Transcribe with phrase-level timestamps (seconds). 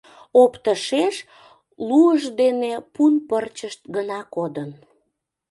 [0.41, 1.15] Оптышеш
[1.87, 2.59] луышт ден
[2.93, 4.71] пун пырчышт гына кодын.